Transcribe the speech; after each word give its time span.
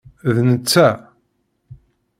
D 0.33 0.35
netta. 0.47 0.89